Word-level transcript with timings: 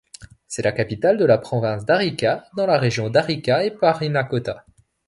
C'est 0.47 0.63
la 0.63 0.71
capitale 0.71 1.17
de 1.17 1.25
la 1.25 1.37
province 1.37 1.85
d'Arica, 1.85 2.45
dans 2.57 2.65
la 2.65 2.79
région 2.79 3.11
d'Arica 3.11 3.63
et 3.63 3.69
Parinacota. 3.69 4.65